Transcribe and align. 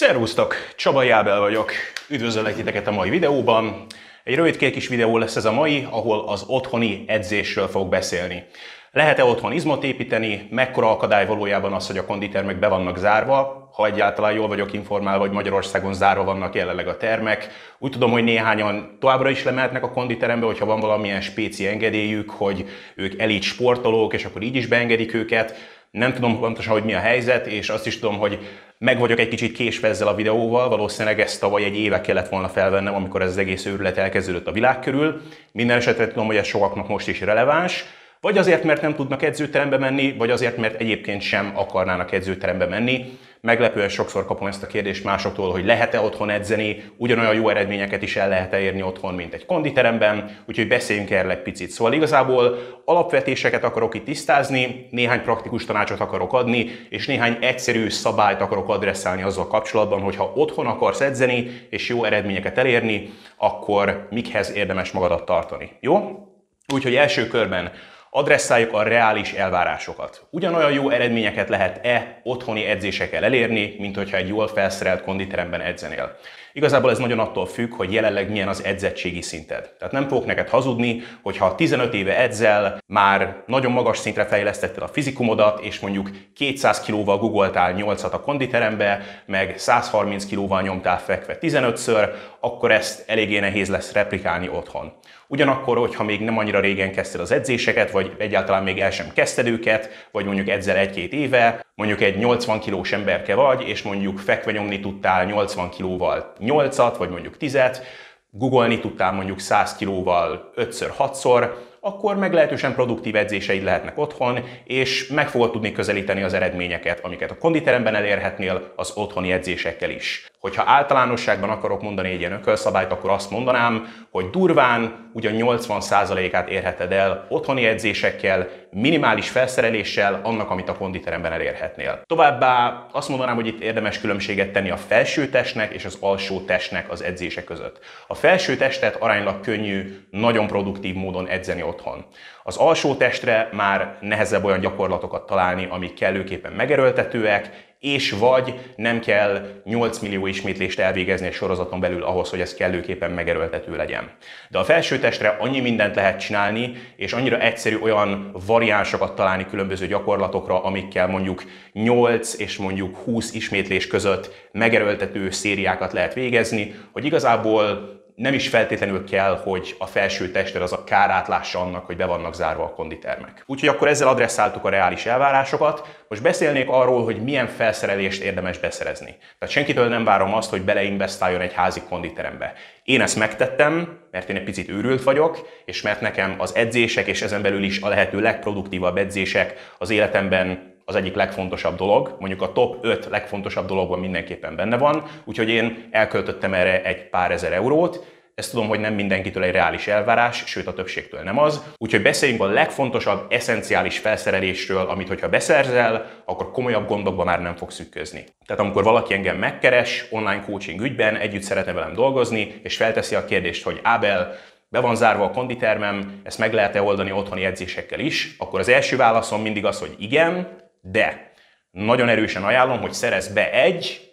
Szervusztok! 0.00 0.54
Csaba 0.76 1.02
Jábel 1.02 1.40
vagyok. 1.40 1.72
Üdvözöllek 2.08 2.54
titeket 2.54 2.86
a 2.86 2.90
mai 2.90 3.10
videóban. 3.10 3.86
Egy 4.24 4.34
rövid 4.34 4.56
kis 4.56 4.88
videó 4.88 5.18
lesz 5.18 5.36
ez 5.36 5.44
a 5.44 5.52
mai, 5.52 5.86
ahol 5.90 6.24
az 6.28 6.44
otthoni 6.46 7.04
edzésről 7.06 7.68
fogok 7.68 7.88
beszélni. 7.88 8.44
Lehet-e 8.92 9.24
otthon 9.24 9.52
izmot 9.52 9.84
építeni? 9.84 10.48
Mekkora 10.50 10.90
akadály 10.90 11.26
valójában 11.26 11.72
az, 11.72 11.86
hogy 11.86 11.98
a 11.98 12.04
konditermek 12.04 12.58
be 12.58 12.68
vannak 12.68 12.98
zárva? 12.98 13.70
Ha 13.72 13.86
egyáltalán 13.86 14.32
jól 14.32 14.48
vagyok 14.48 14.72
informálva, 14.72 15.20
hogy 15.20 15.32
Magyarországon 15.32 15.94
zárva 15.94 16.24
vannak 16.24 16.54
jelenleg 16.54 16.88
a 16.88 16.96
termek. 16.96 17.48
Úgy 17.78 17.90
tudom, 17.90 18.10
hogy 18.10 18.24
néhányan 18.24 18.96
továbbra 19.00 19.30
is 19.30 19.44
lemehetnek 19.44 19.82
a 19.82 19.90
konditerembe, 19.90 20.46
hogyha 20.46 20.66
van 20.66 20.80
valamilyen 20.80 21.20
spéci 21.20 21.66
engedélyük, 21.66 22.30
hogy 22.30 22.68
ők 22.94 23.20
elit 23.20 23.42
sportolók, 23.42 24.14
és 24.14 24.24
akkor 24.24 24.42
így 24.42 24.56
is 24.56 24.66
beengedik 24.66 25.14
őket. 25.14 25.78
Nem 25.90 26.12
tudom 26.12 26.38
pontosan, 26.38 26.72
hogy 26.72 26.84
mi 26.84 26.94
a 26.94 26.98
helyzet, 26.98 27.46
és 27.46 27.68
azt 27.68 27.86
is 27.86 27.98
tudom, 27.98 28.18
hogy 28.18 28.38
meg 28.78 28.98
vagyok 28.98 29.18
egy 29.18 29.28
kicsit 29.28 29.56
késve 29.56 29.88
ezzel 29.88 30.08
a 30.08 30.14
videóval, 30.14 30.68
valószínűleg 30.68 31.20
ezt 31.20 31.40
tavaly 31.40 31.64
egy 31.64 31.76
éve 31.76 32.00
kellett 32.00 32.28
volna 32.28 32.48
felvennem, 32.48 32.94
amikor 32.94 33.22
ez 33.22 33.28
az 33.28 33.38
egész 33.38 33.66
őrület 33.66 33.98
elkezdődött 33.98 34.46
a 34.46 34.52
világ 34.52 34.78
körül. 34.78 35.20
Minden 35.52 35.76
esetre 35.76 36.08
tudom, 36.08 36.26
hogy 36.26 36.36
ez 36.36 36.46
sokaknak 36.46 36.88
most 36.88 37.08
is 37.08 37.20
releváns. 37.20 37.84
Vagy 38.20 38.38
azért, 38.38 38.64
mert 38.64 38.82
nem 38.82 38.94
tudnak 38.94 39.22
edzőterembe 39.22 39.78
menni, 39.78 40.12
vagy 40.12 40.30
azért, 40.30 40.56
mert 40.56 40.80
egyébként 40.80 41.22
sem 41.22 41.52
akarnának 41.54 42.12
edzőterembe 42.12 42.66
menni. 42.66 43.18
Meglepően 43.42 43.88
sokszor 43.88 44.26
kapom 44.26 44.46
ezt 44.46 44.62
a 44.62 44.66
kérdést 44.66 45.04
másoktól, 45.04 45.50
hogy 45.50 45.64
lehet-e 45.64 46.00
otthon 46.00 46.30
edzeni, 46.30 46.84
ugyanolyan 46.96 47.34
jó 47.34 47.48
eredményeket 47.48 48.02
is 48.02 48.16
el 48.16 48.28
lehet-e 48.28 48.60
érni 48.60 48.82
otthon, 48.82 49.14
mint 49.14 49.34
egy 49.34 49.46
konditeremben, 49.46 50.36
úgyhogy 50.46 50.68
beszéljünk 50.68 51.10
erről 51.10 51.30
egy 51.30 51.42
picit. 51.42 51.70
Szóval 51.70 51.92
igazából 51.92 52.58
alapvetéseket 52.84 53.64
akarok 53.64 53.94
itt 53.94 54.04
tisztázni, 54.04 54.88
néhány 54.90 55.22
praktikus 55.22 55.64
tanácsot 55.64 56.00
akarok 56.00 56.32
adni, 56.32 56.70
és 56.88 57.06
néhány 57.06 57.36
egyszerű 57.40 57.88
szabályt 57.88 58.40
akarok 58.40 58.68
adresszálni 58.68 59.22
azzal 59.22 59.46
kapcsolatban, 59.46 60.00
hogy 60.00 60.16
ha 60.16 60.32
otthon 60.34 60.66
akarsz 60.66 61.00
edzeni, 61.00 61.66
és 61.70 61.88
jó 61.88 62.04
eredményeket 62.04 62.58
elérni, 62.58 63.10
akkor 63.36 64.06
mikhez 64.10 64.52
érdemes 64.54 64.90
magadat 64.90 65.24
tartani. 65.24 65.70
Jó? 65.80 66.26
Úgyhogy 66.72 66.94
első 66.94 67.26
körben 67.26 67.72
adresszáljuk 68.10 68.72
a 68.72 68.82
reális 68.82 69.32
elvárásokat. 69.32 70.26
Ugyanolyan 70.30 70.72
jó 70.72 70.90
eredményeket 70.90 71.48
lehet-e 71.48 72.20
otthoni 72.22 72.64
edzésekkel 72.64 73.24
elérni, 73.24 73.76
mint 73.78 73.96
hogyha 73.96 74.16
egy 74.16 74.28
jól 74.28 74.48
felszerelt 74.48 75.02
konditeremben 75.02 75.60
edzenél. 75.60 76.16
Igazából 76.52 76.90
ez 76.90 76.98
nagyon 76.98 77.18
attól 77.18 77.46
függ, 77.46 77.74
hogy 77.74 77.92
jelenleg 77.92 78.30
milyen 78.30 78.48
az 78.48 78.64
edzettségi 78.64 79.22
szinted. 79.22 79.70
Tehát 79.78 79.92
nem 79.92 80.08
fogok 80.08 80.26
neked 80.26 80.48
hazudni, 80.48 81.02
hogy 81.22 81.36
ha 81.36 81.54
15 81.54 81.94
éve 81.94 82.18
edzel, 82.18 82.78
már 82.86 83.42
nagyon 83.46 83.72
magas 83.72 83.98
szintre 83.98 84.24
fejlesztetted 84.24 84.82
a 84.82 84.88
fizikumodat, 84.88 85.60
és 85.64 85.80
mondjuk 85.80 86.10
200 86.34 86.80
kilóval 86.80 87.18
googoltál 87.18 87.74
8-at 87.76 88.12
a 88.12 88.20
konditerembe, 88.20 89.00
meg 89.26 89.58
130 89.58 90.26
kilóval 90.26 90.62
nyomtál 90.62 90.98
fekve 90.98 91.38
15-ször, 91.40 92.08
akkor 92.40 92.70
ezt 92.70 93.04
eléggé 93.06 93.38
nehéz 93.38 93.68
lesz 93.68 93.92
replikálni 93.92 94.48
otthon. 94.48 94.92
Ugyanakkor, 95.26 95.78
hogyha 95.78 96.04
még 96.04 96.20
nem 96.20 96.38
annyira 96.38 96.60
régen 96.60 96.92
kezdted 96.92 97.20
az 97.20 97.30
edzéseket, 97.30 97.90
vagy 97.90 98.12
egyáltalán 98.18 98.62
még 98.62 98.80
el 98.80 98.90
sem 98.90 99.06
kezdted 99.14 99.46
őket, 99.46 100.08
vagy 100.12 100.24
mondjuk 100.24 100.48
edzel 100.48 100.76
egy-két 100.76 101.12
éve, 101.12 101.66
mondjuk 101.74 102.00
egy 102.00 102.16
80 102.16 102.60
kilós 102.60 102.92
emberke 102.92 103.34
vagy, 103.34 103.68
és 103.68 103.82
mondjuk 103.82 104.18
fekve 104.18 104.52
nyomni 104.52 104.80
tudtál 104.80 105.24
80 105.24 105.70
kilóval 105.70 106.32
8-at, 106.40 106.94
vagy 106.98 107.10
mondjuk 107.10 107.34
10-et, 107.40 107.82
googolni 108.30 108.80
tudtál 108.80 109.12
mondjuk 109.12 109.38
100 109.38 109.76
kilóval 109.76 110.52
5-6-szor, 110.56 111.54
akkor 111.80 112.16
meglehetősen 112.16 112.74
produktív 112.74 113.16
edzéseid 113.16 113.62
lehetnek 113.62 113.98
otthon, 113.98 114.38
és 114.64 115.08
meg 115.08 115.28
fogod 115.28 115.50
tudni 115.50 115.72
közelíteni 115.72 116.22
az 116.22 116.34
eredményeket, 116.34 117.00
amiket 117.04 117.30
a 117.30 117.38
konditeremben 117.38 117.94
elérhetnél 117.94 118.72
az 118.76 118.92
otthoni 118.94 119.32
edzésekkel 119.32 119.90
is. 119.90 120.30
Hogyha 120.40 120.62
általánosságban 120.66 121.50
akarok 121.50 121.82
mondani 121.82 122.10
egy 122.10 122.20
ilyen 122.20 122.32
ökölszabályt, 122.32 122.92
akkor 122.92 123.10
azt 123.10 123.30
mondanám, 123.30 124.06
hogy 124.10 124.30
durván 124.30 125.10
ugyan 125.12 125.32
80%-át 125.36 126.48
érheted 126.48 126.92
el 126.92 127.26
otthoni 127.28 127.64
edzésekkel, 127.64 128.48
minimális 128.70 129.28
felszereléssel 129.28 130.20
annak, 130.22 130.50
amit 130.50 130.68
a 130.68 130.76
konditeremben 130.76 131.32
elérhetnél. 131.32 132.02
Továbbá 132.06 132.86
azt 132.92 133.08
mondanám, 133.08 133.34
hogy 133.34 133.46
itt 133.46 133.60
érdemes 133.60 134.00
különbséget 134.00 134.52
tenni 134.52 134.70
a 134.70 134.76
felső 134.76 135.28
testnek 135.28 135.72
és 135.72 135.84
az 135.84 135.96
alsó 136.00 136.40
testnek 136.40 136.90
az 136.90 137.02
edzése 137.02 137.44
között. 137.44 137.78
A 138.06 138.14
felső 138.14 138.56
testet 138.56 138.96
aránylag 138.96 139.40
könnyű, 139.40 139.98
nagyon 140.10 140.46
produktív 140.46 140.94
módon 140.94 141.28
edzeni 141.28 141.62
otthon. 141.70 142.04
Az 142.42 142.56
alsó 142.56 142.94
testre 142.94 143.48
már 143.52 143.96
nehezebb 144.00 144.44
olyan 144.44 144.60
gyakorlatokat 144.60 145.26
találni, 145.26 145.66
amik 145.70 145.94
kellőképpen 145.94 146.52
megerőltetőek, 146.52 147.68
és 147.80 148.10
vagy 148.10 148.54
nem 148.76 149.00
kell 149.00 149.62
8 149.64 149.98
millió 149.98 150.26
ismétlést 150.26 150.78
elvégezni 150.78 151.26
egy 151.26 151.32
sorozaton 151.32 151.80
belül 151.80 152.02
ahhoz, 152.02 152.30
hogy 152.30 152.40
ez 152.40 152.54
kellőképpen 152.54 153.10
megerőltető 153.10 153.76
legyen. 153.76 154.10
De 154.48 154.58
a 154.58 154.64
felső 154.64 154.98
testre 154.98 155.28
annyi 155.28 155.60
mindent 155.60 155.94
lehet 155.94 156.20
csinálni, 156.20 156.72
és 156.96 157.12
annyira 157.12 157.38
egyszerű 157.38 157.78
olyan 157.82 158.30
variánsokat 158.46 159.14
találni 159.14 159.46
különböző 159.46 159.86
gyakorlatokra, 159.86 160.62
amikkel 160.64 161.06
mondjuk 161.06 161.44
8 161.72 162.38
és 162.38 162.56
mondjuk 162.56 162.96
20 162.96 163.32
ismétlés 163.32 163.86
között 163.86 164.48
megerőltető 164.52 165.30
szériákat 165.30 165.92
lehet 165.92 166.14
végezni, 166.14 166.74
hogy 166.92 167.04
igazából 167.04 167.99
nem 168.20 168.34
is 168.34 168.48
feltétlenül 168.48 169.04
kell, 169.04 169.40
hogy 169.44 169.74
a 169.78 169.86
felső 169.86 170.30
tested 170.30 170.62
az 170.62 170.72
a 170.72 170.84
kárátlása 170.84 171.60
annak, 171.60 171.86
hogy 171.86 171.96
be 171.96 172.04
vannak 172.04 172.34
zárva 172.34 172.64
a 172.64 172.70
konditermek. 172.70 173.42
Úgyhogy 173.46 173.68
akkor 173.68 173.88
ezzel 173.88 174.08
adresszáltuk 174.08 174.64
a 174.64 174.68
reális 174.68 175.06
elvárásokat. 175.06 176.02
Most 176.08 176.22
beszélnék 176.22 176.68
arról, 176.68 177.04
hogy 177.04 177.22
milyen 177.22 177.46
felszerelést 177.46 178.22
érdemes 178.22 178.58
beszerezni. 178.58 179.16
Tehát 179.38 179.54
senkitől 179.54 179.88
nem 179.88 180.04
várom 180.04 180.34
azt, 180.34 180.50
hogy 180.50 180.62
beleinvestáljon 180.62 181.40
egy 181.40 181.52
házi 181.52 181.80
konditerembe. 181.88 182.52
Én 182.84 183.00
ezt 183.00 183.16
megtettem, 183.16 183.98
mert 184.10 184.28
én 184.28 184.36
egy 184.36 184.44
picit 184.44 184.68
őrült 184.68 185.02
vagyok, 185.02 185.48
és 185.64 185.82
mert 185.82 186.00
nekem 186.00 186.34
az 186.38 186.54
edzések, 186.54 187.06
és 187.06 187.22
ezen 187.22 187.42
belül 187.42 187.62
is 187.62 187.80
a 187.80 187.88
lehető 187.88 188.20
legproduktívabb 188.20 188.96
edzések 188.96 189.74
az 189.78 189.90
életemben 189.90 190.69
az 190.90 190.96
egyik 190.96 191.14
legfontosabb 191.14 191.76
dolog, 191.76 192.16
mondjuk 192.18 192.42
a 192.42 192.52
top 192.52 192.76
5 192.80 193.06
legfontosabb 193.10 193.66
dologban 193.66 193.98
mindenképpen 193.98 194.56
benne 194.56 194.78
van, 194.78 195.04
úgyhogy 195.24 195.48
én 195.48 195.88
elköltöttem 195.90 196.54
erre 196.54 196.82
egy 196.82 197.08
pár 197.08 197.30
ezer 197.30 197.52
eurót, 197.52 198.04
ezt 198.34 198.50
tudom, 198.50 198.68
hogy 198.68 198.80
nem 198.80 198.94
mindenkitől 198.94 199.42
egy 199.42 199.52
reális 199.52 199.86
elvárás, 199.86 200.42
sőt 200.46 200.66
a 200.66 200.72
többségtől 200.72 201.20
nem 201.20 201.38
az. 201.38 201.62
Úgyhogy 201.76 202.02
beszéljünk 202.02 202.42
a 202.42 202.46
legfontosabb, 202.46 203.32
eszenciális 203.32 203.98
felszerelésről, 203.98 204.86
amit 204.86 205.08
hogyha 205.08 205.28
beszerzel, 205.28 206.10
akkor 206.24 206.50
komolyabb 206.50 206.88
gondokba 206.88 207.24
már 207.24 207.42
nem 207.42 207.56
fogsz 207.56 207.74
szükközni. 207.74 208.24
Tehát 208.46 208.62
amikor 208.62 208.84
valaki 208.84 209.14
engem 209.14 209.36
megkeres 209.36 210.06
online 210.10 210.42
coaching 210.44 210.80
ügyben, 210.80 211.16
együtt 211.16 211.42
szeretne 211.42 211.72
velem 211.72 211.94
dolgozni, 211.94 212.60
és 212.62 212.76
felteszi 212.76 213.14
a 213.14 213.24
kérdést, 213.24 213.64
hogy 213.64 213.80
Ábel, 213.82 214.34
be 214.68 214.80
van 214.80 214.96
zárva 214.96 215.24
a 215.24 215.30
konditermem, 215.30 216.20
ezt 216.22 216.38
meg 216.38 216.52
lehet-e 216.52 216.82
oldani 216.82 217.12
otthoni 217.12 217.44
edzésekkel 217.44 218.00
is, 218.00 218.34
akkor 218.38 218.60
az 218.60 218.68
első 218.68 218.96
válaszom 218.96 219.42
mindig 219.42 219.64
az, 219.64 219.80
hogy 219.80 219.94
igen, 219.98 220.48
de 220.80 221.32
nagyon 221.70 222.08
erősen 222.08 222.44
ajánlom, 222.44 222.80
hogy 222.80 222.92
szerez 222.92 223.28
be 223.28 223.52
egy 223.52 224.10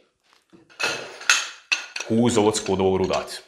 húzóckodó 2.07 2.97
rudat. 2.97 3.43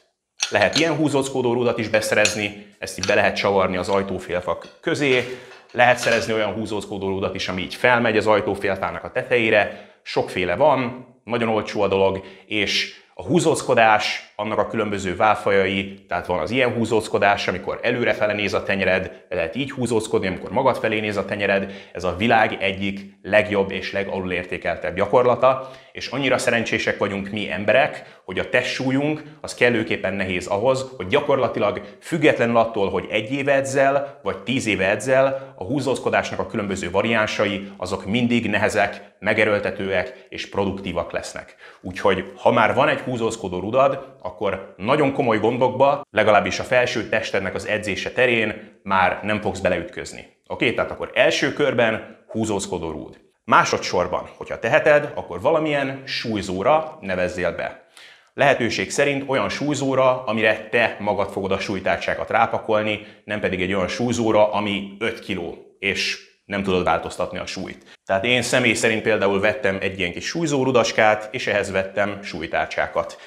Lehet 0.50 0.78
ilyen 0.78 0.96
húzóckodó 0.96 1.54
rudat 1.54 1.78
is 1.78 1.88
beszerezni, 1.88 2.76
ezt 2.80 2.98
így 2.98 3.06
be 3.06 3.16
lehet 3.16 3.36
csavarni 3.36 3.78
az 3.78 3.90
ajtófélfak 3.90 4.78
közé, 4.82 5.40
lehet 5.72 5.98
szerezni 5.98 6.34
olyan 6.34 6.54
húzóckodó 6.54 7.08
rudat 7.08 7.36
is, 7.36 7.48
ami 7.48 7.62
így 7.62 7.76
felmegy 7.76 8.18
az 8.18 8.28
ajtófélfának 8.28 9.04
a 9.04 9.12
tetejére, 9.12 9.92
sokféle 10.04 10.56
van, 10.56 11.08
nagyon 11.24 11.50
olcsó 11.50 11.82
a 11.82 11.88
dolog, 11.88 12.24
és 12.46 12.96
a 13.14 13.24
húzóckodás 13.24 14.29
annak 14.40 14.58
a 14.58 14.68
különböző 14.68 15.16
válfajai, 15.16 16.06
tehát 16.08 16.26
van 16.26 16.40
az 16.40 16.52
ilyen 16.52 16.74
húzózkodás, 16.74 17.48
amikor 17.48 17.80
előrefele 17.82 18.34
néz 18.34 18.54
a 18.54 18.64
tenyered, 18.64 19.26
lehet 19.30 19.56
így 19.56 19.72
húzózkodni, 19.72 20.28
amikor 20.28 20.52
magad 20.52 20.78
felé 20.78 21.00
néz 21.00 21.18
a 21.18 21.26
tenyered, 21.26 21.72
ez 21.94 22.04
a 22.04 22.16
világ 22.16 22.58
egyik 22.60 23.18
legjobb 23.22 23.72
és 23.72 23.92
legalulértékeltebb 23.92 24.96
gyakorlata, 24.96 25.70
és 25.92 26.08
annyira 26.08 26.38
szerencsések 26.38 26.98
vagyunk 26.98 27.30
mi 27.30 27.52
emberek, 27.52 28.22
hogy 28.26 28.40
a 28.40 28.50
testsúlyunk 28.50 29.24
az 29.42 29.54
kellőképpen 29.54 30.14
nehéz 30.14 30.48
ahhoz, 30.48 30.86
hogy 30.98 31.08
gyakorlatilag 31.08 31.82
függetlenül 32.02 32.58
attól, 32.58 32.90
hogy 32.90 33.08
egy 33.10 33.32
éve 33.32 33.54
edzel, 33.54 34.20
vagy 34.24 34.38
tíz 34.38 34.68
éve 34.68 34.90
edzel, 34.90 35.54
a 35.56 35.64
húzózkodásnak 35.64 36.40
a 36.40 36.48
különböző 36.48 36.92
variánsai, 36.92 37.72
azok 37.78 38.06
mindig 38.06 38.50
nehezek, 38.50 39.10
megerőltetőek 39.20 40.26
és 40.30 40.50
produktívak 40.50 41.12
lesznek. 41.12 41.56
Úgyhogy 41.82 42.32
ha 42.36 42.52
már 42.52 42.74
van 42.74 42.88
egy 42.88 43.00
húzózkodó 43.00 43.60
rudad, 43.60 44.16
akkor 44.30 44.74
nagyon 44.78 45.14
komoly 45.14 45.40
gondokba, 45.40 46.02
legalábbis 46.12 46.60
a 46.60 46.64
felső 46.64 47.10
testednek 47.10 47.56
az 47.56 47.68
edzése 47.68 48.12
terén 48.12 48.80
már 48.84 49.20
nem 49.24 49.42
fogsz 49.42 49.60
beleütközni. 49.60 50.28
Oké, 50.48 50.74
tehát 50.74 50.92
akkor 50.92 51.12
első 51.14 51.54
körben 51.54 52.18
húzózkodó 52.28 52.92
rúd. 52.92 53.20
Másodszorban, 53.44 54.30
hogyha 54.38 54.60
teheted, 54.60 55.12
akkor 55.16 55.42
valamilyen 55.42 56.02
súlyzóra 56.06 56.98
nevezzél 57.02 57.56
be. 57.56 57.88
Lehetőség 58.34 58.92
szerint 58.92 59.24
olyan 59.28 59.50
súlyzóra, 59.50 60.24
amire 60.24 60.68
te 60.72 60.96
magad 61.00 61.32
fogod 61.32 61.52
a 61.52 61.60
súlytárcsákat 61.60 62.30
rápakolni, 62.30 63.08
nem 63.24 63.40
pedig 63.40 63.62
egy 63.62 63.74
olyan 63.74 63.88
súlyzóra, 63.88 64.52
ami 64.52 64.96
5 65.00 65.20
kg, 65.26 65.40
és 65.80 66.28
nem 66.46 66.64
tudod 66.64 66.84
változtatni 66.84 67.38
a 67.38 67.46
súlyt. 67.46 67.98
Tehát 68.06 68.26
én 68.26 68.42
személy 68.42 68.74
szerint 68.74 69.02
például 69.02 69.40
vettem 69.40 69.78
egy 69.82 70.00
ilyen 70.00 70.12
kis 70.12 70.26
súlyzórudaskát, 70.26 71.28
és 71.32 71.48
ehhez 71.48 71.72
vettem 71.72 72.20
súlytárcsákat. 72.24 73.18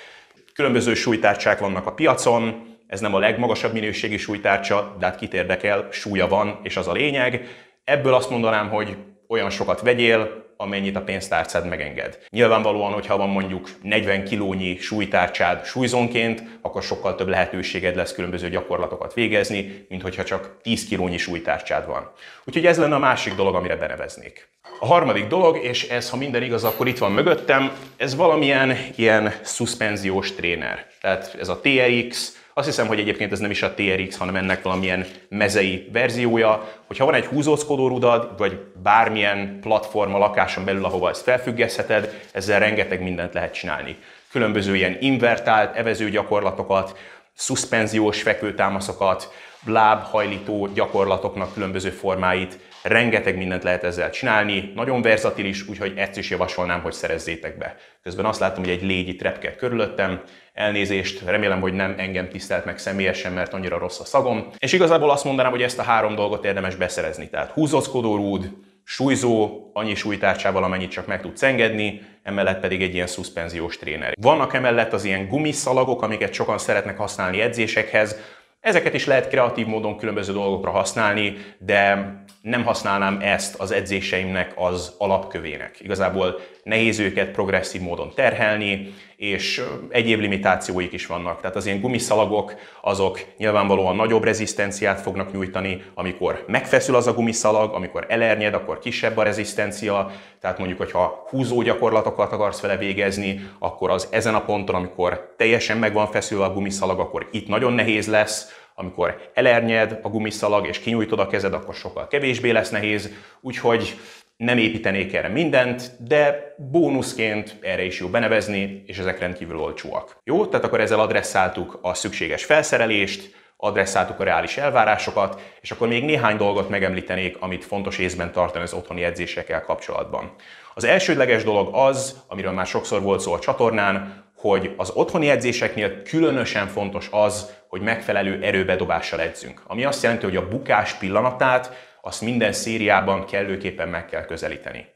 Különböző 0.54 0.94
súlytárcsák 0.94 1.58
vannak 1.58 1.87
a 1.87 1.93
piacon, 1.93 2.70
ez 2.87 3.00
nem 3.00 3.14
a 3.14 3.19
legmagasabb 3.19 3.72
minőségi 3.72 4.16
súlytárcsa, 4.16 4.96
de 4.99 5.06
hát 5.06 5.16
kit 5.16 5.34
érdekel, 5.34 5.88
súlya 5.90 6.28
van, 6.28 6.60
és 6.62 6.76
az 6.76 6.88
a 6.88 6.93
lényeg. 6.93 7.46
Ebből 7.84 8.14
azt 8.14 8.31
mondanám, 8.31 8.69
hogy 8.69 8.96
olyan 9.28 9.50
sokat 9.50 9.81
vegyél, 9.81 10.44
amennyit 10.62 10.97
a 10.97 11.03
pénztárcád 11.03 11.69
megenged. 11.69 12.19
Nyilvánvalóan, 12.31 12.93
hogyha 12.93 13.17
van 13.17 13.29
mondjuk 13.29 13.69
40 13.82 14.25
kilónyi 14.25 14.76
súlytárcsád 14.76 15.64
súlyzónként, 15.64 16.43
akkor 16.61 16.82
sokkal 16.82 17.14
több 17.14 17.29
lehetőséged 17.29 17.97
lesz 17.97 18.12
különböző 18.12 18.49
gyakorlatokat 18.49 19.14
végezni, 19.14 19.87
mint 19.88 20.03
hogyha 20.03 20.25
csak 20.25 20.56
10 20.62 20.85
kilónyi 20.85 21.19
súlytárcsád 21.19 21.87
van. 21.87 22.11
Úgyhogy 22.44 22.67
ez 22.67 22.79
lenne 22.79 22.94
a 22.94 22.99
másik 22.99 23.35
dolog, 23.35 23.55
amire 23.55 23.76
beneveznék. 23.76 24.49
A 24.81 24.87
harmadik 24.87 25.26
dolog, 25.26 25.56
és 25.56 25.88
ez, 25.88 26.11
ha 26.11 26.17
minden 26.17 26.43
igaz, 26.43 26.64
akkor 26.64 26.88
itt 26.88 26.99
van 26.99 27.12
mögöttem, 27.12 27.73
ez 27.97 28.17
valamilyen 28.17 28.76
ilyen 28.97 29.32
szuspenziós 29.43 30.32
tréner. 30.32 30.87
Tehát 31.00 31.37
ez 31.41 31.49
a 31.49 31.61
TRX, 31.61 32.41
azt 32.54 32.66
hiszem, 32.66 32.87
hogy 32.87 32.99
egyébként 32.99 33.32
ez 33.32 33.38
nem 33.38 33.50
is 33.50 33.62
a 33.62 33.75
TRX, 33.75 34.16
hanem 34.16 34.37
ennek 34.37 34.62
valamilyen 34.62 35.06
mezei 35.28 35.88
verziója, 35.93 36.69
hogyha 36.87 37.04
van 37.04 37.14
egy 37.14 37.25
húzózkodó 37.25 37.88
rudad, 37.88 38.38
vagy 38.38 38.58
bármilyen 38.82 39.58
platform 39.60 40.14
a 40.14 40.19
lakáson 40.19 40.64
belül, 40.64 40.84
ahova 40.84 41.08
ezt 41.08 41.22
felfüggesztheted, 41.22 42.20
ezzel 42.32 42.58
rengeteg 42.58 43.02
mindent 43.02 43.34
lehet 43.34 43.54
csinálni. 43.54 43.96
Különböző 44.31 44.76
ilyen 44.76 44.96
invertált 45.00 45.76
evező 45.76 46.10
gyakorlatokat, 46.10 46.99
szuszpenziós 47.34 48.22
fekvőtámaszokat, 48.22 49.32
lábhajlító 49.64 50.66
gyakorlatoknak 50.75 51.52
különböző 51.52 51.90
formáit, 51.90 52.58
rengeteg 52.82 53.37
mindent 53.37 53.62
lehet 53.62 53.84
ezzel 53.84 54.11
csinálni, 54.11 54.73
nagyon 54.75 55.02
verzatilis, 55.02 55.69
úgyhogy 55.69 55.93
ezt 55.96 56.19
is 56.19 56.31
javasolnám, 56.31 56.81
hogy 56.81 56.93
szerezzétek 56.93 57.58
be. 57.58 57.76
Közben 58.02 58.25
azt 58.25 58.40
látom, 58.40 58.64
hogy 58.64 58.73
egy 58.73 58.82
légy 58.82 59.08
itt 59.08 59.23
repked 59.23 59.56
körülöttem, 59.56 60.23
elnézést, 60.52 61.23
remélem, 61.26 61.61
hogy 61.61 61.73
nem 61.73 61.94
engem 61.96 62.29
tisztelt 62.29 62.64
meg 62.64 62.79
személyesen, 62.79 63.32
mert 63.32 63.52
annyira 63.52 63.79
rossz 63.79 64.00
a 64.00 64.05
szagom. 64.05 64.50
És 64.58 64.73
igazából 64.73 65.11
azt 65.11 65.25
mondanám, 65.25 65.50
hogy 65.50 65.62
ezt 65.62 65.79
a 65.79 65.82
három 65.82 66.14
dolgot 66.14 66.44
érdemes 66.44 66.75
beszerezni. 66.75 67.29
Tehát 67.29 67.50
húzózkodó 67.50 68.17
rúd, 68.17 68.50
súlyzó, 68.85 69.70
annyi 69.73 69.94
súlytárcsával, 69.94 70.64
amennyit 70.64 70.90
csak 70.90 71.06
meg 71.06 71.20
tudsz 71.20 71.43
engedni, 71.43 72.00
emellett 72.23 72.61
pedig 72.61 72.82
egy 72.82 72.94
ilyen 72.94 73.06
szuszpenziós 73.06 73.76
tréner. 73.78 74.14
Vannak 74.20 74.55
emellett 74.55 74.93
az 74.93 75.05
ilyen 75.05 75.28
gumiszalagok, 75.28 76.02
amiket 76.02 76.32
sokan 76.32 76.58
szeretnek 76.58 76.96
használni 76.96 77.40
edzésekhez, 77.40 78.17
Ezeket 78.62 78.94
is 78.94 79.06
lehet 79.06 79.29
kreatív 79.29 79.67
módon 79.67 79.97
különböző 79.97 80.32
dolgokra 80.32 80.70
használni, 80.70 81.37
de 81.59 82.12
nem 82.43 82.64
használnám 82.64 83.19
ezt 83.20 83.61
az 83.61 83.70
edzéseimnek 83.70 84.53
az 84.56 84.94
alapkövének. 84.99 85.81
Igazából 85.81 86.41
nehéz 86.62 86.99
őket 86.99 87.31
progresszív 87.31 87.81
módon 87.81 88.12
terhelni, 88.14 88.94
és 89.17 89.62
egyéb 89.88 90.20
limitációik 90.20 90.93
is 90.93 91.06
vannak. 91.06 91.41
Tehát 91.41 91.56
az 91.56 91.67
ilyen 91.67 91.81
gumiszalagok, 91.81 92.55
azok 92.81 93.20
nyilvánvalóan 93.37 93.97
nagyobb 93.97 94.25
rezisztenciát 94.25 95.00
fognak 95.00 95.32
nyújtani, 95.32 95.82
amikor 95.94 96.44
megfeszül 96.47 96.94
az 96.94 97.06
a 97.06 97.14
gumiszalag, 97.14 97.75
amikor 97.75 98.06
elernyed, 98.09 98.55
akkor 98.55 98.79
kisebb 98.79 99.17
a 99.17 99.23
rezisztencia, 99.23 100.11
tehát 100.41 100.59
mondjuk, 100.59 100.79
hogyha 100.79 101.26
húzó 101.29 101.62
gyakorlatokat 101.62 102.32
akarsz 102.32 102.61
vele 102.61 102.76
végezni, 102.76 103.49
akkor 103.59 103.91
az 103.91 104.09
ezen 104.11 104.35
a 104.35 104.44
ponton, 104.44 104.75
amikor 104.75 105.35
teljesen 105.37 105.76
meg 105.76 105.93
van 105.93 106.06
feszülve 106.06 106.44
a 106.44 106.53
gumiszalag, 106.53 107.00
akkor 107.00 107.29
itt 107.31 107.49
nagyon 107.49 107.73
nehéz 107.73 108.06
lesz, 108.06 108.61
amikor 108.75 109.31
elernyed 109.35 109.99
a 110.03 110.09
gumiszalag 110.09 110.67
és 110.67 110.79
kinyújtod 110.79 111.19
a 111.19 111.26
kezed, 111.26 111.55
akkor 111.55 111.75
sokkal 111.75 112.09
kevésbé 112.09 112.50
lesz 112.50 112.70
nehéz, 112.70 113.11
úgyhogy 113.41 113.94
nem 114.42 114.58
építenék 114.58 115.14
erre 115.14 115.28
mindent, 115.28 115.92
de 115.98 116.54
bónuszként 116.58 117.56
erre 117.60 117.84
is 117.84 118.00
jó 118.00 118.08
benevezni, 118.08 118.82
és 118.86 118.98
ezek 118.98 119.18
rendkívül 119.18 119.58
olcsóak. 119.58 120.16
Jó, 120.24 120.46
tehát 120.46 120.64
akkor 120.64 120.80
ezzel 120.80 121.00
adresszáltuk 121.00 121.78
a 121.82 121.94
szükséges 121.94 122.44
felszerelést, 122.44 123.34
adresszáltuk 123.56 124.20
a 124.20 124.24
reális 124.24 124.56
elvárásokat, 124.56 125.40
és 125.60 125.70
akkor 125.70 125.88
még 125.88 126.04
néhány 126.04 126.36
dolgot 126.36 126.68
megemlítenék, 126.68 127.36
amit 127.40 127.64
fontos 127.64 127.98
észben 127.98 128.32
tartani 128.32 128.64
az 128.64 128.72
otthoni 128.72 129.04
edzésekkel 129.04 129.62
kapcsolatban. 129.62 130.34
Az 130.74 130.84
elsődleges 130.84 131.44
dolog 131.44 131.68
az, 131.72 132.22
amiről 132.28 132.52
már 132.52 132.66
sokszor 132.66 133.02
volt 133.02 133.20
szó 133.20 133.32
a 133.32 133.38
csatornán, 133.38 134.24
hogy 134.36 134.74
az 134.76 134.90
otthoni 134.94 135.30
edzéseknél 135.30 136.02
különösen 136.02 136.66
fontos 136.66 137.08
az, 137.10 137.50
hogy 137.68 137.80
megfelelő 137.80 138.42
erőbedobással 138.42 139.20
edzünk. 139.20 139.62
Ami 139.66 139.84
azt 139.84 140.02
jelenti, 140.02 140.24
hogy 140.24 140.36
a 140.36 140.48
bukás 140.48 140.94
pillanatát 140.94 141.90
azt 142.04 142.20
minden 142.20 142.52
szériában 142.52 143.25
kellőképpen 143.25 143.88
meg 143.88 144.06
kell 144.06 144.25
közelíteni. 144.25 144.87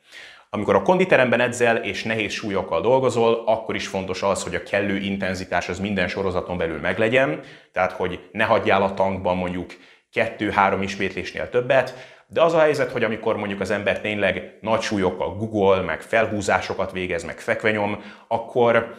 Amikor 0.50 0.74
a 0.74 0.82
konditeremben 0.82 1.40
edzel 1.40 1.76
és 1.76 2.02
nehéz 2.02 2.32
súlyokkal 2.32 2.80
dolgozol, 2.80 3.42
akkor 3.46 3.74
is 3.74 3.86
fontos 3.86 4.22
az, 4.22 4.42
hogy 4.42 4.54
a 4.54 4.62
kellő 4.62 4.96
intenzitás 4.96 5.68
az 5.68 5.78
minden 5.78 6.08
sorozaton 6.08 6.56
belül 6.56 6.80
meglegyen, 6.80 7.40
tehát 7.72 7.92
hogy 7.92 8.28
ne 8.32 8.44
hagyjál 8.44 8.82
a 8.82 8.94
tankban 8.94 9.36
mondjuk 9.36 9.72
kettő-három 10.12 10.82
ismétlésnél 10.82 11.48
többet, 11.48 11.94
de 12.26 12.42
az 12.42 12.52
a 12.52 12.60
helyzet, 12.60 12.90
hogy 12.90 13.04
amikor 13.04 13.36
mondjuk 13.36 13.60
az 13.60 13.70
ember 13.70 14.00
tényleg 14.00 14.58
nagy 14.60 14.80
súlyokkal 14.80 15.36
Google, 15.36 15.80
meg 15.80 16.02
felhúzásokat 16.02 16.92
végez, 16.92 17.24
meg 17.24 17.40
fekvenyom, 17.40 18.02
akkor 18.28 18.94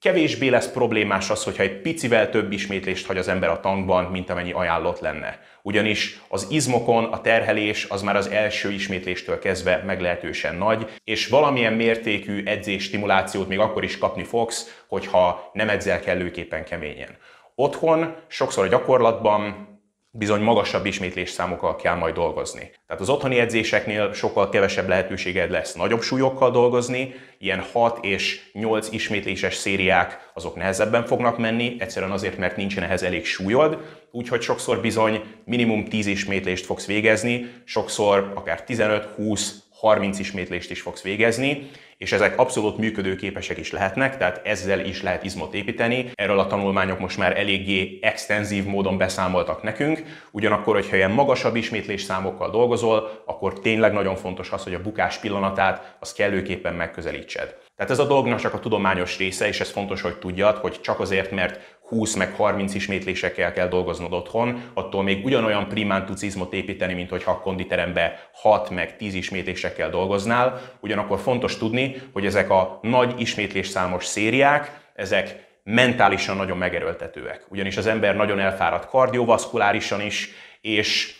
kevésbé 0.00 0.48
lesz 0.48 0.70
problémás 0.70 1.30
az, 1.30 1.44
hogyha 1.44 1.62
egy 1.62 1.80
picivel 1.80 2.30
több 2.30 2.52
ismétlést 2.52 3.06
hagy 3.06 3.18
az 3.18 3.28
ember 3.28 3.48
a 3.48 3.60
tankban, 3.60 4.04
mint 4.04 4.30
amennyi 4.30 4.52
ajánlott 4.52 5.00
lenne. 5.00 5.40
Ugyanis 5.62 6.20
az 6.28 6.46
izmokon 6.50 7.04
a 7.04 7.20
terhelés 7.20 7.86
az 7.88 8.02
már 8.02 8.16
az 8.16 8.26
első 8.26 8.70
ismétléstől 8.70 9.38
kezdve 9.38 9.82
meglehetősen 9.86 10.54
nagy, 10.54 10.86
és 11.04 11.28
valamilyen 11.28 11.72
mértékű 11.72 12.44
edzés 12.44 12.82
stimulációt 12.82 13.48
még 13.48 13.58
akkor 13.58 13.84
is 13.84 13.98
kapni 13.98 14.24
fogsz, 14.24 14.84
hogyha 14.86 15.50
nem 15.52 15.68
edzel 15.68 16.00
kellőképpen 16.00 16.64
keményen. 16.64 17.16
Otthon 17.54 18.14
sokszor 18.26 18.64
a 18.64 18.68
gyakorlatban 18.68 19.74
bizony 20.18 20.40
magasabb 20.40 20.86
ismétlés 20.86 21.30
számokkal 21.30 21.76
kell 21.76 21.94
majd 21.94 22.14
dolgozni. 22.14 22.70
Tehát 22.86 23.02
az 23.02 23.08
otthoni 23.08 23.38
edzéseknél 23.38 24.12
sokkal 24.12 24.48
kevesebb 24.48 24.88
lehetőséged 24.88 25.50
lesz 25.50 25.74
nagyobb 25.74 26.02
súlyokkal 26.02 26.50
dolgozni, 26.50 27.14
ilyen 27.38 27.64
6 27.72 28.04
és 28.04 28.50
8 28.52 28.88
ismétléses 28.90 29.54
szériák 29.54 30.30
azok 30.34 30.56
nehezebben 30.56 31.06
fognak 31.06 31.38
menni, 31.38 31.76
egyszerűen 31.78 32.10
azért, 32.10 32.38
mert 32.38 32.56
nincsen 32.56 32.82
ehhez 32.82 33.02
elég 33.02 33.24
súlyod, 33.24 33.78
úgyhogy 34.10 34.40
sokszor 34.40 34.80
bizony 34.80 35.22
minimum 35.44 35.84
10 35.84 36.06
ismétlést 36.06 36.64
fogsz 36.64 36.86
végezni, 36.86 37.46
sokszor 37.64 38.32
akár 38.34 38.64
15, 38.64 39.04
20, 39.04 39.62
30 39.70 40.18
ismétlést 40.18 40.70
is 40.70 40.80
fogsz 40.80 41.02
végezni, 41.02 41.70
és 41.98 42.12
ezek 42.12 42.38
abszolút 42.38 42.76
működőképesek 42.78 43.58
is 43.58 43.72
lehetnek, 43.72 44.16
tehát 44.16 44.40
ezzel 44.44 44.80
is 44.80 45.02
lehet 45.02 45.24
izmot 45.24 45.54
építeni. 45.54 46.10
Erről 46.14 46.38
a 46.38 46.46
tanulmányok 46.46 46.98
most 46.98 47.18
már 47.18 47.38
eléggé 47.38 47.98
extenzív 48.02 48.64
módon 48.64 48.98
beszámoltak 48.98 49.62
nekünk, 49.62 50.02
ugyanakkor, 50.30 50.74
hogyha 50.74 50.96
ilyen 50.96 51.10
magasabb 51.10 51.56
ismétlés 51.56 52.02
számokkal 52.02 52.50
dolgozol, 52.50 53.22
akkor 53.24 53.60
tényleg 53.60 53.92
nagyon 53.92 54.16
fontos 54.16 54.50
az, 54.50 54.62
hogy 54.62 54.74
a 54.74 54.82
bukás 54.82 55.18
pillanatát 55.18 55.96
az 56.00 56.12
kellőképpen 56.12 56.74
megközelítsed. 56.74 57.56
Tehát 57.76 57.92
ez 57.92 57.98
a 57.98 58.06
dolognak 58.06 58.38
csak 58.38 58.54
a 58.54 58.60
tudományos 58.60 59.18
része, 59.18 59.46
és 59.46 59.60
ez 59.60 59.70
fontos, 59.70 60.00
hogy 60.00 60.16
tudjad, 60.18 60.56
hogy 60.56 60.80
csak 60.80 61.00
azért, 61.00 61.30
mert 61.30 61.75
20 61.88 62.14
meg 62.14 62.34
30 62.34 62.74
ismétlésekkel 62.74 63.52
kell 63.52 63.68
dolgoznod 63.68 64.12
otthon, 64.12 64.70
attól 64.74 65.02
még 65.02 65.24
ugyanolyan 65.24 65.68
primán 65.68 66.06
tudsz 66.06 66.22
izmot 66.22 66.52
építeni, 66.52 66.94
mint 66.94 67.10
hogyha 67.10 67.30
a 67.30 67.40
konditerembe 67.40 68.28
6 68.32 68.70
meg 68.70 68.96
10 68.96 69.14
ismétlésekkel 69.14 69.90
dolgoznál. 69.90 70.60
Ugyanakkor 70.80 71.18
fontos 71.18 71.56
tudni, 71.56 71.96
hogy 72.12 72.26
ezek 72.26 72.50
a 72.50 72.78
nagy 72.82 73.20
ismétlés 73.20 73.68
számos 73.68 74.04
szériák, 74.04 74.80
ezek 74.94 75.44
mentálisan 75.64 76.36
nagyon 76.36 76.56
megerőltetőek. 76.56 77.44
Ugyanis 77.48 77.76
az 77.76 77.86
ember 77.86 78.16
nagyon 78.16 78.38
elfáradt 78.38 78.88
kardiovaszkulárisan 78.88 80.00
is, 80.00 80.30
és 80.60 81.14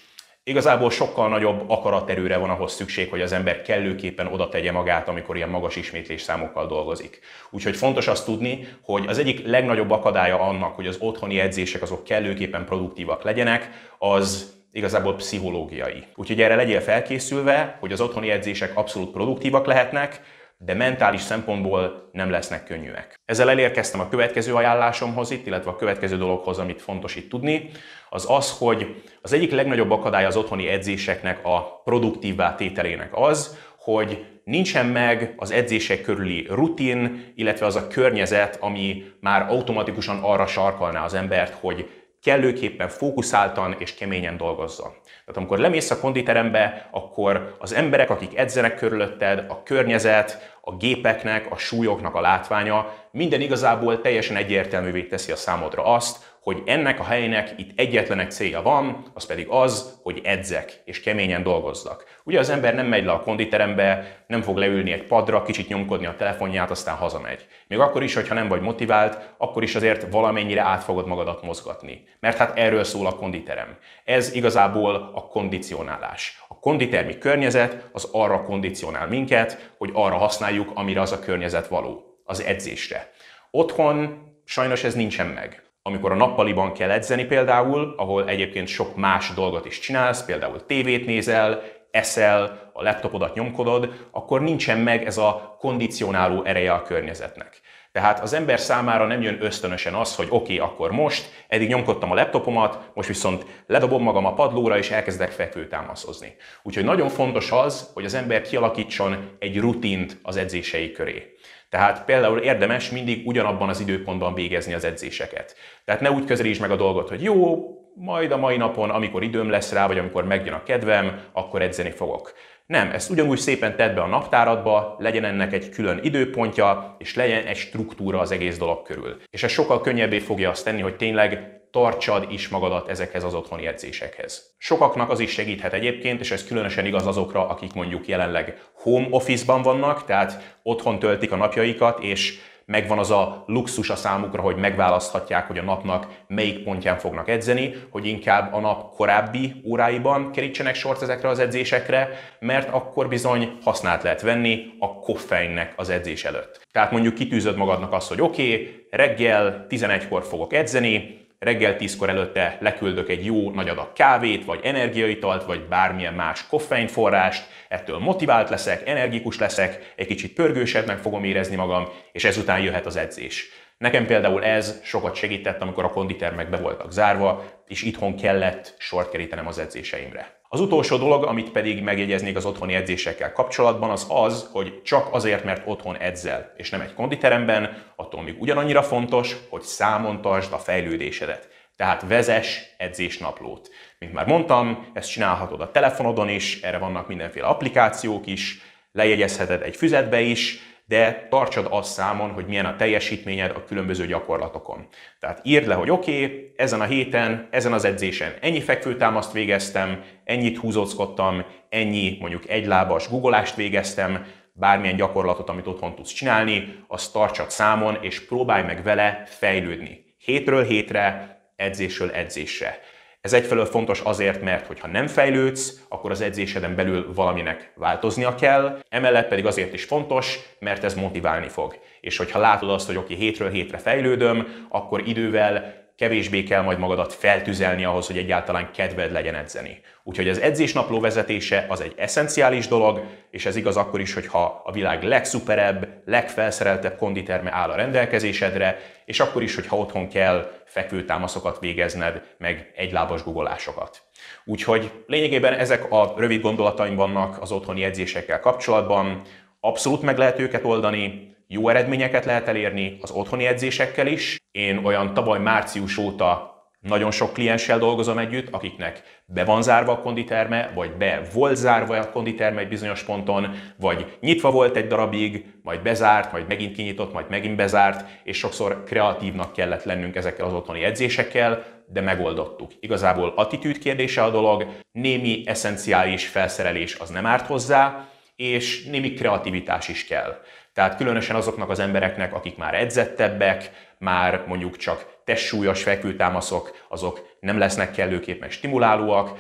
Igazából 0.49 0.91
sokkal 0.91 1.29
nagyobb 1.29 1.71
akaraterőre 1.71 2.37
van 2.37 2.51
ahhoz 2.51 2.73
szükség, 2.73 3.11
hogy 3.11 3.21
az 3.21 3.33
ember 3.33 3.63
kellőképpen 3.63 4.27
oda 4.27 4.49
tegye 4.49 4.73
magát, 4.73 5.09
amikor 5.09 5.37
ilyen 5.37 5.49
magas 5.49 5.77
ismétlés 5.77 6.23
számokkal 6.23 6.67
dolgozik. 6.67 7.21
Úgyhogy 7.51 7.77
fontos 7.77 8.07
azt 8.07 8.25
tudni, 8.25 8.69
hogy 8.83 9.07
az 9.07 9.19
egyik 9.19 9.47
legnagyobb 9.47 9.91
akadálya 9.91 10.41
annak, 10.41 10.75
hogy 10.75 10.87
az 10.87 10.97
otthoni 11.01 11.41
edzések 11.41 11.83
azok 11.83 12.05
kellőképpen 12.05 12.65
produktívak 12.65 13.23
legyenek, 13.23 13.71
az 13.99 14.55
igazából 14.73 15.15
pszichológiai. 15.15 16.05
Úgyhogy 16.15 16.41
erre 16.41 16.55
legyél 16.55 16.81
felkészülve, 16.81 17.77
hogy 17.81 17.93
az 17.93 18.01
otthoni 18.01 18.31
edzések 18.31 18.77
abszolút 18.77 19.11
produktívak 19.11 19.67
lehetnek, 19.67 20.21
de 20.59 20.75
mentális 20.75 21.21
szempontból 21.21 22.09
nem 22.13 22.31
lesznek 22.31 22.65
könnyűek. 22.65 23.21
Ezzel 23.25 23.51
elérkeztem 23.51 24.01
a 24.01 24.09
következő 24.09 24.55
ajánlásomhoz 24.55 25.31
itt, 25.31 25.47
illetve 25.47 25.71
a 25.71 25.77
következő 25.77 26.17
dologhoz, 26.17 26.59
amit 26.59 26.83
fontos 26.83 27.17
itt 27.17 27.29
tudni, 27.29 27.71
az 28.11 28.31
az, 28.31 28.59
hogy 28.59 29.03
az 29.23 29.33
egyik 29.33 29.51
legnagyobb 29.51 29.91
akadály 29.91 30.25
az 30.25 30.37
otthoni 30.37 30.69
edzéseknek 30.69 31.41
a 31.43 31.81
produktívvá 31.85 32.55
tételének 32.55 33.11
az, 33.13 33.59
hogy 33.77 34.25
nincsen 34.45 34.87
meg 34.87 35.35
az 35.37 35.51
edzések 35.51 36.01
körüli 36.01 36.47
rutin, 36.51 37.33
illetve 37.35 37.67
az 37.67 37.77
a 37.77 37.87
környezet, 37.87 38.57
ami 38.61 39.05
már 39.21 39.47
automatikusan 39.49 40.19
arra 40.23 40.47
sarkalná 40.47 41.05
az 41.05 41.15
embert, 41.15 41.55
hogy 41.61 42.06
kellőképpen 42.27 42.89
fókuszáltan 42.89 43.77
és 43.79 43.95
keményen 43.95 44.37
dolgozzon. 44.37 44.91
Tehát 45.05 45.37
amikor 45.37 45.59
lemész 45.59 45.91
a 45.91 45.99
konditerembe, 45.99 46.89
akkor 46.91 47.57
az 47.59 47.75
emberek, 47.75 48.11
akik 48.11 48.37
edzenek 48.39 48.77
körülötted, 48.77 49.45
a 49.49 49.63
környezet, 49.63 50.57
a 50.61 50.77
gépeknek, 50.77 51.51
a 51.51 51.57
súlyoknak 51.57 52.15
a 52.15 52.21
látványa, 52.21 52.95
minden 53.11 53.41
igazából 53.41 54.01
teljesen 54.01 54.37
egyértelművé 54.37 55.03
teszi 55.03 55.33
a 55.33 55.37
számodra 55.37 55.85
azt, 55.85 56.36
hogy 56.47 56.63
ennek 56.67 57.01
a 57.01 57.05
helynek 57.05 57.55
itt 57.57 57.79
egyetlen 57.79 58.19
egy 58.19 58.31
célja 58.31 58.63
van, 58.63 59.05
az 59.15 59.27
pedig 59.27 59.47
az, 59.49 59.99
hogy 60.03 60.21
edzek 60.25 60.83
és 60.85 61.01
keményen 61.01 61.43
dolgozzak. 61.43 62.05
Ugye 62.25 62.39
az 62.39 62.51
ember 62.51 62.75
nem 62.75 62.87
megy 62.87 63.05
le 63.05 63.13
a 63.13 63.21
konditerembe, 63.21 64.17
nem 64.27 64.43
fog 64.43 64.57
leülni 64.57 64.93
egy 64.93 65.03
padra, 65.03 65.43
kicsit 65.43 65.69
nyomkodni 65.69 66.07
a 66.07 66.15
telefonját, 66.17 66.71
aztán 66.71 66.97
hazamegy. 66.97 67.47
Még 67.69 67.79
akkor 67.79 68.03
is, 68.03 68.15
hogyha 68.15 68.35
nem 68.35 68.49
vagy 68.49 68.61
motivált, 68.61 69.35
akkor 69.39 69.63
is 69.63 69.75
azért 69.75 70.11
valamennyire 70.11 70.63
át 70.63 70.83
fogod 70.83 71.07
magadat 71.07 71.43
mozgatni. 71.43 72.05
Mert 72.21 72.37
hát 72.37 72.59
erről 72.59 72.85
szól 72.85 73.07
a 73.07 73.17
konditerem. 73.17 73.77
Ez 74.05 74.35
igazából 74.35 74.95
a 75.15 75.21
kondicionálás. 75.21 76.45
A 76.49 76.59
konditermi 76.59 77.19
környezet 77.19 77.89
az 77.93 78.09
arra 78.13 78.43
kondicionál 78.43 79.07
minket, 79.07 79.73
hogy 79.79 79.91
arra 79.93 80.17
használjuk, 80.17 80.71
amire 80.75 81.01
az 81.01 81.13
a 81.13 81.19
környezet 81.19 81.69
való, 81.69 82.21
az 82.25 82.43
edzésre. 82.43 83.13
Otthon 83.51 84.25
sajnos 84.45 84.85
ez 84.85 84.95
nincsen 84.95 85.27
meg 85.27 85.65
amikor 85.87 86.13
a 86.13 86.15
nappaliban 86.15 86.73
kell 86.73 86.91
edzeni 86.91 87.25
például, 87.25 87.95
ahol 87.97 88.29
egyébként 88.29 88.69
sok 88.69 88.97
más 88.97 89.35
dolgot 89.35 89.67
is 89.67 89.79
csinálsz, 89.79 90.25
például 90.25 90.67
tévét 90.67 91.07
nézel, 91.07 91.63
eszel, 91.91 92.71
a 92.73 92.83
laptopodat 92.83 93.35
nyomkodod, 93.35 94.09
akkor 94.11 94.41
nincsen 94.41 94.79
meg 94.79 95.05
ez 95.05 95.19
a 95.19 95.57
kondicionáló 95.59 96.45
ereje 96.45 96.73
a 96.73 96.83
környezetnek. 96.83 97.61
Tehát 97.97 98.21
az 98.21 98.33
ember 98.33 98.61
számára 98.61 99.07
nem 99.07 99.23
jön 99.23 99.39
ösztönösen 99.41 99.95
az, 99.95 100.15
hogy 100.15 100.27
oké, 100.31 100.55
okay, 100.55 100.69
akkor 100.69 100.91
most, 100.91 101.45
eddig 101.49 101.69
nyomkodtam 101.69 102.11
a 102.11 102.15
laptopomat, 102.15 102.91
most 102.95 103.09
viszont 103.09 103.47
ledobom 103.67 104.03
magam 104.03 104.27
a 104.27 104.35
padlóra 104.35 104.79
és 104.79 104.91
elkezdek 104.91 105.31
fekvőtámaszozni. 105.31 106.37
Úgyhogy 106.63 106.85
nagyon 106.85 107.09
fontos 107.09 107.53
az, 107.53 107.91
hogy 107.95 108.05
az 108.05 108.15
ember 108.15 108.43
kialakítson 108.43 109.31
egy 109.39 109.59
rutint 109.59 110.19
az 110.23 110.37
edzései 110.37 110.93
köré. 110.93 111.35
Tehát 111.69 112.05
például 112.05 112.39
érdemes 112.39 112.91
mindig 112.91 113.27
ugyanabban 113.27 113.69
az 113.69 113.81
időpontban 113.81 114.35
végezni 114.35 114.75
az 114.75 114.85
edzéseket. 114.85 115.55
Tehát 115.85 116.01
ne 116.01 116.11
úgy 116.11 116.25
közelítsd 116.25 116.61
meg 116.61 116.71
a 116.71 116.77
dolgot, 116.77 117.09
hogy 117.09 117.23
jó, 117.23 117.65
majd 117.95 118.33
a 118.33 118.37
mai 118.37 118.57
napon, 118.57 118.91
amikor 118.91 119.23
időm 119.23 119.51
lesz 119.51 119.73
rá, 119.73 119.87
vagy 119.87 119.99
amikor 119.99 120.25
megjön 120.25 120.55
a 120.55 120.63
kedvem, 120.63 121.21
akkor 121.33 121.63
edzeni 121.63 121.91
fogok. 121.91 122.33
Nem, 122.67 122.91
ezt 122.91 123.11
ugyanúgy 123.11 123.39
szépen 123.39 123.77
tedd 123.77 123.95
be 123.95 124.01
a 124.01 124.07
naptáradba, 124.07 124.97
legyen 124.99 125.25
ennek 125.25 125.53
egy 125.53 125.69
külön 125.69 126.01
időpontja, 126.03 126.97
és 126.99 127.15
legyen 127.15 127.45
egy 127.45 127.57
struktúra 127.57 128.21
az 128.21 128.31
egész 128.31 128.59
dolog 128.59 128.83
körül. 128.83 129.17
És 129.31 129.43
ez 129.43 129.51
sokkal 129.51 129.81
könnyebbé 129.81 130.19
fogja 130.19 130.51
azt 130.51 130.65
tenni, 130.65 130.81
hogy 130.81 130.97
tényleg 130.97 131.61
tartsad 131.71 132.27
is 132.31 132.49
magadat 132.49 132.89
ezekhez 132.89 133.25
az 133.25 133.35
otthoni 133.35 133.67
edzésekhez. 133.67 134.55
Sokaknak 134.59 135.11
az 135.11 135.21
is 135.21 135.31
segíthet 135.31 135.73
egyébként, 135.73 136.21
és 136.21 136.31
ez 136.31 136.47
különösen 136.47 136.87
igaz 136.87 137.07
azokra, 137.07 137.49
akik 137.49 137.73
mondjuk 137.73 138.09
jelenleg 138.09 138.63
home 138.75 139.07
office-ban 139.11 139.63
vannak, 139.63 140.05
tehát 140.05 140.59
otthon 140.63 140.99
töltik 140.99 141.33
a 141.33 141.37
napjaikat, 141.37 142.03
és 142.03 142.39
megvan 142.67 142.99
az 142.99 143.11
a 143.11 143.45
luxus 143.47 143.91
a 143.91 143.97
számukra, 143.97 144.43
hogy 144.43 144.57
megválaszthatják, 144.57 145.47
hogy 145.47 145.59
a 145.59 145.63
napnak 145.63 146.07
melyik 146.27 146.65
pontján 146.65 146.99
fognak 146.99 147.29
edzeni, 147.29 147.75
hogy 147.91 148.07
inkább 148.07 148.55
a 148.55 148.61
nap 148.61 148.95
korábbi 148.95 149.63
óráiban 149.65 150.33
kerítsenek 150.33 150.75
sort 150.75 151.03
ezekre 151.03 151.29
az 151.29 151.39
edzésekre, 151.39 152.09
mert 152.41 152.69
akkor 152.69 153.09
bizony 153.09 153.59
használt 153.63 154.03
lehet 154.03 154.21
venni 154.21 154.67
a 154.79 154.95
koffeinnek 154.95 155.73
az 155.77 155.91
edzés 155.91 156.25
előtt. 156.25 156.67
Tehát 156.73 156.91
mondjuk 156.91 157.15
kitűzöd 157.15 157.57
magadnak 157.57 157.93
azt, 157.93 158.09
hogy 158.09 158.21
oké, 158.21 158.53
okay, 158.53 158.87
reggel 158.91 159.67
11-kor 159.69 160.25
fogok 160.25 160.53
edzeni, 160.53 161.26
reggel 161.39 161.77
tízkor 161.77 162.09
előtte 162.09 162.57
leküldök 162.61 163.09
egy 163.09 163.25
jó 163.25 163.51
nagy 163.51 163.69
adag 163.69 163.93
kávét, 163.93 164.45
vagy 164.45 164.61
energiaitalt, 164.63 165.45
vagy 165.45 165.69
bármilyen 165.69 166.15
más 166.15 166.47
koffeinforrást, 166.47 167.47
ettől 167.69 167.99
motivált 167.99 168.51
leszek, 168.51 168.89
energikus 168.89 169.39
leszek, 169.39 169.93
egy 169.97 170.07
kicsit 170.07 170.33
pörgősebbnek 170.33 170.99
fogom 170.99 171.25
érezni 171.25 171.57
magam, 171.57 171.89
és 172.13 172.25
ezután 172.25 172.61
jöhet 172.61 172.87
az 172.87 172.97
edzés. 172.97 173.49
Nekem 173.79 174.07
például 174.07 174.45
ez 174.45 174.81
sokat 174.83 175.15
segített, 175.15 175.61
amikor 175.61 175.85
a 175.85 175.91
konditermek 175.91 176.51
be 176.51 176.57
voltak 176.57 176.93
zárva, 176.93 177.45
és 177.67 177.83
itthon 177.83 178.17
kellett 178.17 178.75
sort 178.79 179.11
kerítenem 179.11 179.47
az 179.47 179.59
edzéseimre. 179.59 180.36
Az 180.49 180.61
utolsó 180.61 180.97
dolog, 180.97 181.25
amit 181.25 181.51
pedig 181.51 181.83
megjegyeznék 181.83 182.37
az 182.37 182.45
otthoni 182.45 182.75
edzésekkel 182.75 183.33
kapcsolatban, 183.33 183.91
az 183.91 184.07
az, 184.09 184.49
hogy 184.53 184.83
csak 184.83 185.15
azért, 185.15 185.45
mert 185.45 185.63
otthon 185.67 185.97
edzel, 185.97 186.53
és 186.57 186.71
nem 186.71 186.81
egy 186.81 186.95
konditeremben, 186.95 187.83
attól 187.97 188.23
még 188.23 188.41
ugyanannyira 188.41 188.83
fontos, 188.83 189.37
hogy 189.49 189.63
számon 189.63 190.21
tartsd 190.21 190.53
a 190.53 190.59
fejlődésedet. 190.59 191.49
Tehát 191.77 192.05
vezes 192.09 192.75
edzésnaplót. 192.79 193.71
Mint 193.99 194.13
már 194.13 194.27
mondtam, 194.27 194.91
ezt 194.93 195.11
csinálhatod 195.11 195.61
a 195.61 195.71
telefonodon 195.71 196.29
is, 196.29 196.61
erre 196.61 196.79
vannak 196.79 197.09
mindenféle 197.09 197.47
applikációk 197.47 198.27
is, 198.27 198.61
lejegyezheted 198.93 199.63
egy 199.63 199.77
füzetbe 199.77 200.21
is, 200.21 200.59
de 200.87 201.27
tartsad 201.31 201.67
azt 201.71 201.93
számon, 201.93 202.31
hogy 202.31 202.47
milyen 202.47 202.67
a 202.67 202.77
teljesítményed 202.77 203.51
a 203.51 203.65
különböző 203.65 204.07
gyakorlatokon. 204.07 204.87
Tehát 205.21 205.41
írd 205.43 205.67
le, 205.67 205.75
hogy 205.75 205.91
oké, 205.91 206.25
okay, 206.25 206.53
ezen 206.57 206.81
a 206.81 206.85
héten, 206.85 207.49
ezen 207.51 207.73
az 207.73 207.85
edzésen 207.85 208.35
ennyi 208.41 208.61
fekvőtámaszt 208.61 209.33
végeztem, 209.33 210.05
ennyit 210.25 210.59
húzózkodtam, 210.59 211.45
ennyi 211.69 212.17
mondjuk 212.21 212.49
egylábas 212.49 213.09
guggolást 213.09 213.55
végeztem, 213.55 214.27
bármilyen 214.53 214.97
gyakorlatot, 214.97 215.49
amit 215.49 215.67
otthon 215.67 215.95
tudsz 215.95 216.13
csinálni, 216.13 216.85
azt 216.87 217.13
tartsad 217.13 217.51
számon, 217.51 217.99
és 218.01 218.27
próbálj 218.27 218.65
meg 218.65 218.83
vele 218.83 219.23
fejlődni. 219.27 220.05
Hétről 220.19 220.65
hétre, 220.65 221.37
edzésről 221.57 222.11
edzésre. 222.11 222.79
Ez 223.27 223.33
egyfelől 223.33 223.65
fontos 223.65 224.01
azért, 224.01 224.43
mert 224.43 224.67
hogyha 224.67 224.89
nem 224.89 225.07
fejlődsz, 225.07 225.81
akkor 225.89 226.11
az 226.11 226.21
edzéseden 226.21 226.75
belül 226.75 227.13
valaminek 227.15 227.73
változnia 227.75 228.35
kell, 228.35 228.79
emellett 228.89 229.29
pedig 229.29 229.47
azért 229.47 229.73
is 229.73 229.85
fontos, 229.85 230.39
mert 230.59 230.85
ez 230.85 230.95
motiválni 230.95 231.49
fog. 231.49 231.79
És 232.01 232.17
hogyha 232.17 232.39
látod 232.39 232.71
azt, 232.71 232.87
hogy 232.87 232.97
oké, 232.97 233.15
hétről 233.15 233.51
hétre 233.51 233.79
fejlődöm, 233.79 234.67
akkor 234.69 235.09
idővel 235.09 235.85
kevésbé 235.97 236.43
kell 236.43 236.63
majd 236.63 236.79
magadat 236.79 237.13
feltüzelni 237.13 237.85
ahhoz, 237.85 238.07
hogy 238.07 238.19
egyáltalán 238.19 238.71
kedved 238.73 239.13
legyen 239.13 239.35
edzeni. 239.35 239.81
Úgyhogy 240.03 240.29
az 240.29 240.41
edzésnapló 240.41 241.01
vezetése 241.01 241.67
az 241.69 241.81
egy 241.81 241.95
eszenciális 241.97 242.69
dolog, 242.69 243.05
és 243.31 243.47
ez 243.47 243.57
igaz 243.57 243.77
akkor 243.77 244.01
is, 244.01 244.15
hogyha 244.15 244.63
a 244.65 244.73
világ 244.73 245.03
legszuperebb, 245.03 245.89
legfelszereltebb 246.05 246.97
konditerme 246.97 247.53
áll 247.53 247.71
a 247.71 247.77
rendelkezésedre, 247.77 248.79
és 249.07 249.21
akkor 249.21 249.43
is, 249.43 249.55
hogyha 249.55 249.77
otthon 249.77 250.09
kell 250.09 250.51
fekvőtámaszokat 250.65 251.59
végezned, 251.61 252.23
meg 252.39 252.73
egylábas 252.77 253.23
guggolásokat. 253.23 254.03
Úgyhogy 254.45 254.91
lényegében 255.07 255.53
ezek 255.53 255.93
a 255.93 256.15
rövid 256.17 256.41
gondolataim 256.41 256.95
vannak 256.95 257.43
az 257.43 257.53
otthoni 257.53 257.85
edzésekkel 257.85 258.41
kapcsolatban. 258.41 259.23
Abszolút 259.61 260.03
meg 260.03 260.19
lehet 260.19 260.39
őket 260.39 260.65
oldani, 260.65 261.35
jó 261.47 261.69
eredményeket 261.69 262.25
lehet 262.25 262.49
elérni 262.49 262.99
az 263.01 263.11
otthoni 263.11 263.47
edzésekkel 263.47 264.07
is. 264.07 264.37
Én 264.51 264.77
olyan 264.85 265.15
tavaly 265.15 265.39
március 265.39 265.97
óta 265.97 266.56
nagyon 266.87 267.11
sok 267.11 267.33
klienssel 267.33 267.79
dolgozom 267.79 268.19
együtt, 268.19 268.49
akiknek 268.51 269.03
be 269.27 269.45
van 269.45 269.63
zárva 269.63 269.93
a 269.93 270.01
konditerme, 270.01 270.71
vagy 270.75 270.97
be 270.97 271.23
volt 271.33 271.57
zárva 271.57 271.99
a 271.99 272.11
konditerme 272.11 272.61
egy 272.61 272.69
bizonyos 272.69 273.03
ponton, 273.03 273.51
vagy 273.77 274.17
nyitva 274.21 274.51
volt 274.51 274.77
egy 274.77 274.87
darabig, 274.87 275.45
majd 275.63 275.83
bezárt, 275.83 276.33
majd 276.33 276.47
megint 276.49 276.75
kinyitott, 276.75 277.13
majd 277.13 277.29
megint 277.29 277.57
bezárt, 277.57 278.09
és 278.25 278.39
sokszor 278.39 278.85
kreatívnak 278.85 279.53
kellett 279.53 279.85
lennünk 279.85 280.17
ezekkel 280.17 280.47
az 280.47 280.53
otthoni 280.53 280.85
edzésekkel, 280.85 281.65
de 281.89 282.01
megoldottuk. 282.01 282.73
Igazából 282.81 283.33
attitűd 283.37 283.79
kérdése 283.79 284.23
a 284.23 284.31
dolog, 284.31 284.67
némi 284.93 285.43
eszenciális 285.47 286.27
felszerelés 286.27 286.95
az 286.95 287.11
nem 287.11 287.27
árt 287.27 287.47
hozzá, 287.47 288.09
és 288.37 288.85
némi 288.85 289.13
kreativitás 289.13 289.89
is 289.89 290.05
kell. 290.05 290.41
Tehát 290.77 290.97
különösen 290.97 291.37
azoknak 291.37 291.71
az 291.71 291.79
embereknek, 291.79 292.35
akik 292.35 292.57
már 292.57 292.75
edzettebbek, 292.75 293.71
már 293.99 294.45
mondjuk 294.47 294.77
csak 294.77 295.07
testsúlyos 295.25 295.83
fekvőtámaszok, 295.83 296.85
azok 296.89 297.37
nem 297.41 297.59
lesznek 297.59 297.91
kellőképpen 297.91 298.51
stimulálóak, 298.51 299.39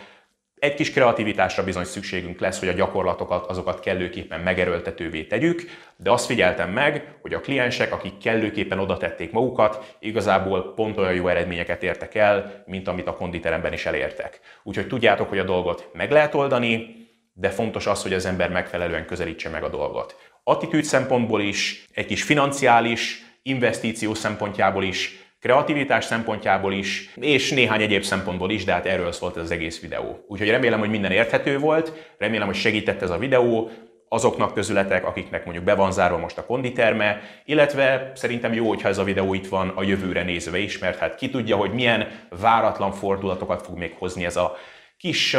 egy 0.59 0.75
kis 0.75 0.93
kreativitásra 0.93 1.65
bizony 1.65 1.85
szükségünk 1.85 2.41
lesz, 2.41 2.59
hogy 2.59 2.69
a 2.69 2.73
gyakorlatokat, 2.73 3.47
azokat 3.47 3.81
kellőképpen 3.81 4.41
megerőltetővé 4.41 5.25
tegyük, 5.25 5.63
de 5.97 6.11
azt 6.11 6.27
figyeltem 6.27 6.71
meg, 6.71 7.17
hogy 7.23 7.35
a 7.35 7.41
kliensek, 7.41 7.93
akik 7.93 8.19
kellőképpen 8.19 8.79
oda 8.79 8.97
tették 8.97 9.33
magukat, 9.33 9.97
igazából 9.99 10.75
pont 10.75 10.99
olyan 10.99 11.15
jó 11.15 11.29
eredményeket 11.29 11.83
értek 11.83 12.15
el, 12.15 12.63
mint 12.67 12.89
amit 12.89 13.07
a 13.07 13.17
konditeremben 13.17 13.73
is 13.73 13.87
elértek. 13.87 14.41
Úgyhogy 14.63 14.87
tudjátok, 14.87 15.29
hogy 15.29 15.39
a 15.39 15.45
dolgot 15.45 15.91
meg 15.93 16.11
lehet 16.11 16.35
oldani, 16.35 17.05
de 17.33 17.51
fontos 17.51 17.87
az, 17.87 18.03
hogy 18.03 18.13
az 18.13 18.27
ember 18.27 18.51
megfelelően 18.51 19.07
közelítse 19.07 19.49
meg 19.49 19.63
a 19.63 19.69
dolgot. 19.69 20.35
Attitűd 20.49 20.85
szempontból 20.85 21.41
is, 21.41 21.85
egy 21.95 22.07
kis 22.07 22.23
financiális, 22.23 23.25
investíció 23.43 24.15
szempontjából 24.15 24.85
is, 24.85 25.27
kreativitás 25.41 26.05
szempontjából 26.05 26.73
is, 26.73 27.11
és 27.21 27.51
néhány 27.51 27.83
egyéb 27.83 28.03
szempontból 28.03 28.51
is, 28.51 28.65
de 28.65 28.73
hát 28.73 28.87
erről 28.87 29.13
szólt 29.13 29.37
ez 29.37 29.43
az 29.43 29.51
egész 29.51 29.81
videó. 29.81 30.25
Úgyhogy 30.29 30.49
remélem, 30.49 30.79
hogy 30.79 30.91
minden 30.91 31.11
érthető 31.11 31.59
volt, 31.59 32.15
remélem, 32.19 32.47
hogy 32.47 32.57
segített 32.57 33.03
ez 33.03 33.11
a 33.11 33.19
videó. 33.19 33.71
azoknak 34.09 34.55
közületek, 34.55 35.07
akiknek 35.07 35.45
mondjuk 35.45 35.65
be 35.65 35.75
van 35.75 35.93
zárva 35.93 36.19
most 36.19 36.39
a 36.39 36.47
konditerme, 36.47 37.21
illetve 37.45 38.13
szerintem 38.15 38.53
jó, 38.53 38.69
hogyha 38.69 38.89
ez 38.89 38.99
a 38.99 39.05
videó 39.05 39.35
itt 39.35 39.49
van 39.49 39.69
a 39.69 39.83
jövőre 39.83 40.23
nézve 40.23 40.59
is, 40.59 40.79
mert 40.79 40.99
hát 40.99 41.15
ki 41.15 41.31
tudja, 41.31 41.57
hogy 41.57 41.73
milyen 41.73 42.09
váratlan 42.41 42.93
fordulatokat 42.93 43.63
fog 43.63 43.79
még 43.79 43.95
hozni 43.99 44.25
ez 44.25 44.37
a 44.37 44.57
kis 44.99 45.37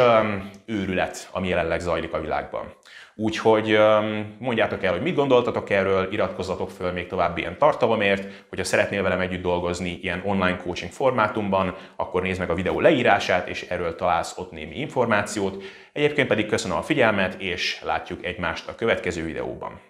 őrület, 0.66 1.28
ami 1.32 1.48
jelenleg 1.48 1.80
zajlik 1.80 2.12
a 2.12 2.20
világban. 2.20 2.74
Úgyhogy 3.14 3.78
mondjátok 4.38 4.82
el, 4.84 4.92
hogy 4.92 5.02
mit 5.02 5.14
gondoltatok 5.14 5.70
erről, 5.70 6.12
iratkozzatok 6.12 6.70
föl 6.70 6.92
még 6.92 7.06
további 7.06 7.40
ilyen 7.40 7.58
tartalomért, 7.58 8.44
hogyha 8.48 8.64
szeretnél 8.64 9.02
velem 9.02 9.20
együtt 9.20 9.42
dolgozni 9.42 9.98
ilyen 10.02 10.22
online 10.24 10.56
coaching 10.56 10.90
formátumban, 10.92 11.76
akkor 11.96 12.22
nézd 12.22 12.38
meg 12.38 12.50
a 12.50 12.54
videó 12.54 12.80
leírását, 12.80 13.48
és 13.48 13.62
erről 13.62 13.94
találsz 13.94 14.38
ott 14.38 14.50
némi 14.50 14.78
információt. 14.78 15.62
Egyébként 15.92 16.28
pedig 16.28 16.46
köszönöm 16.46 16.76
a 16.76 16.82
figyelmet, 16.82 17.34
és 17.40 17.80
látjuk 17.82 18.24
egymást 18.24 18.68
a 18.68 18.74
következő 18.74 19.24
videóban. 19.24 19.80